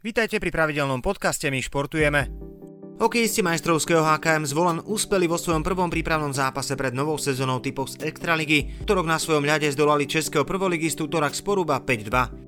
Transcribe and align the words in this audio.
Vítajte 0.00 0.40
pri 0.40 0.48
pravidelnom 0.48 1.04
podcaste 1.04 1.52
My 1.52 1.60
športujeme. 1.60 2.32
Hokejisti 3.04 3.44
majstrovského 3.44 4.00
HKM 4.00 4.48
zvolen 4.48 4.80
úspeli 4.88 5.28
vo 5.28 5.36
svojom 5.36 5.60
prvom 5.60 5.92
prípravnom 5.92 6.32
zápase 6.32 6.72
pred 6.72 6.96
novou 6.96 7.20
sezónou 7.20 7.60
typov 7.60 7.92
z 7.92 8.08
Extraligy, 8.08 8.80
ktorok 8.88 9.04
na 9.04 9.20
svojom 9.20 9.44
ľade 9.44 9.68
zdolali 9.68 10.08
českého 10.08 10.48
prvoligistu 10.48 11.04
Torak 11.04 11.36
Sporuba 11.36 11.84
5-2. 11.84 12.39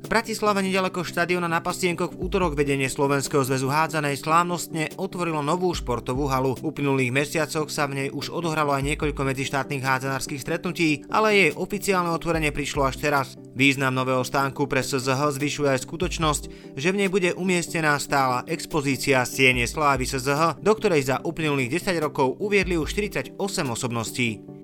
V 0.00 0.08
Bratislave 0.08 0.64
nedaleko 0.64 1.04
štadiona 1.04 1.44
na 1.44 1.60
Pastienkoch 1.60 2.16
v 2.16 2.24
útorok 2.24 2.56
vedenie 2.56 2.88
Slovenského 2.88 3.44
zväzu 3.44 3.68
hádzanej 3.68 4.16
slávnostne 4.16 4.96
otvorilo 4.96 5.44
novú 5.44 5.76
športovú 5.76 6.24
halu. 6.24 6.56
V 6.56 6.72
uplynulých 6.72 7.12
mesiacoch 7.12 7.68
sa 7.68 7.84
v 7.84 7.92
nej 7.94 8.08
už 8.08 8.32
odohralo 8.32 8.72
aj 8.72 8.80
niekoľko 8.80 9.20
medzištátnych 9.20 9.84
hádzanárskych 9.84 10.40
stretnutí, 10.40 11.04
ale 11.12 11.36
jej 11.36 11.50
oficiálne 11.52 12.08
otvorenie 12.16 12.48
prišlo 12.48 12.88
až 12.88 12.96
teraz. 12.96 13.36
Význam 13.52 13.92
nového 13.92 14.24
stánku 14.24 14.64
pre 14.64 14.80
SZH 14.80 15.36
zvyšuje 15.36 15.68
aj 15.68 15.84
skutočnosť, 15.84 16.42
že 16.80 16.88
v 16.96 16.98
nej 17.04 17.12
bude 17.12 17.36
umiestnená 17.36 18.00
stála 18.00 18.48
expozícia 18.48 19.20
Siene 19.28 19.68
slávy 19.68 20.08
SZH, 20.08 20.64
do 20.64 20.72
ktorej 20.80 21.12
za 21.12 21.20
uplynulých 21.20 21.76
10 21.76 22.00
rokov 22.00 22.40
uviedli 22.40 22.80
už 22.80 22.88
48 22.88 23.36
osobností. 23.68 24.59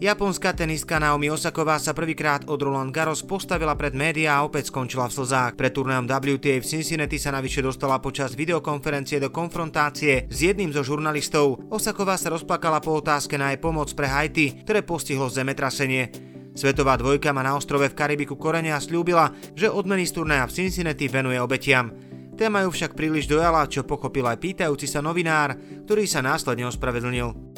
Japonská 0.00 0.56
tenistka 0.56 0.96
Naomi 0.96 1.28
Osaková 1.28 1.76
sa 1.76 1.92
prvýkrát 1.92 2.48
od 2.48 2.56
Roland 2.56 2.88
Garros 2.88 3.20
postavila 3.20 3.76
pred 3.76 3.92
médiá 3.92 4.40
a 4.40 4.48
opäť 4.48 4.72
skončila 4.72 5.12
v 5.12 5.20
slzách. 5.20 5.60
Pred 5.60 5.76
turnajom 5.76 6.08
WTA 6.08 6.56
v 6.56 6.64
Cincinnati 6.64 7.20
sa 7.20 7.36
navyše 7.36 7.60
dostala 7.60 8.00
počas 8.00 8.32
videokonferencie 8.32 9.20
do 9.20 9.28
konfrontácie 9.28 10.24
s 10.24 10.38
jedným 10.40 10.72
zo 10.72 10.80
žurnalistov. 10.80 11.68
Osaková 11.68 12.16
sa 12.16 12.32
rozplakala 12.32 12.80
po 12.80 12.96
otázke 12.96 13.36
na 13.36 13.52
jej 13.52 13.60
pomoc 13.60 13.92
pre 13.92 14.08
Haiti, 14.08 14.64
ktoré 14.64 14.80
postihlo 14.80 15.28
zemetrasenie. 15.28 16.08
Svetová 16.56 16.96
dvojka 16.96 17.36
má 17.36 17.44
na 17.44 17.52
ostrove 17.52 17.84
v 17.84 17.92
Karibiku 17.92 18.40
korene 18.40 18.72
a 18.72 18.80
slúbila, 18.80 19.36
že 19.52 19.68
odmeny 19.68 20.08
z 20.08 20.16
turnaja 20.16 20.48
v 20.48 20.64
Cincinnati 20.64 21.12
venuje 21.12 21.36
obetiam. 21.36 21.92
Téma 22.40 22.64
ju 22.64 22.72
však 22.72 22.96
príliš 22.96 23.28
dojala, 23.28 23.68
čo 23.68 23.84
pochopil 23.84 24.24
aj 24.24 24.40
pýtajúci 24.40 24.88
sa 24.88 25.04
novinár, 25.04 25.60
ktorý 25.84 26.08
sa 26.08 26.24
následne 26.24 26.64
ospravedlnil. 26.72 27.49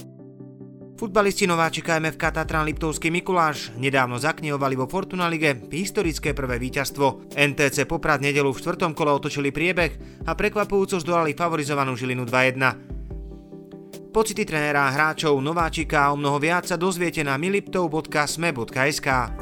Futbalisti 1.03 1.50
nováčika 1.50 1.98
MFK 1.98 2.31
Tatran 2.31 2.62
Liptovský 2.62 3.11
Mikuláš 3.11 3.75
nedávno 3.75 4.22
zaknihovali 4.22 4.78
vo 4.78 4.86
Fortuna 4.86 5.27
Lige 5.27 5.67
historické 5.67 6.31
prvé 6.31 6.62
víťazstvo. 6.62 7.27
NTC 7.34 7.91
Poprad 7.91 8.22
nedelu 8.22 8.47
v 8.47 8.61
štvrtom 8.62 8.94
kole 8.94 9.11
otočili 9.11 9.50
priebeh 9.50 10.22
a 10.31 10.39
prekvapujúco 10.39 11.03
zdolali 11.03 11.34
favorizovanú 11.34 11.98
Žilinu 11.98 12.22
2-1. 12.22 14.14
Pocity 14.14 14.47
trenéra 14.47 14.86
a 14.86 14.94
hráčov 14.94 15.34
Nováčika 15.42 16.14
o 16.14 16.17
mnoho 16.22 16.39
viac 16.39 16.70
sa 16.70 16.78
dozviete 16.78 17.27
na 17.27 17.34
miliptov.sme.sk. 17.34 19.41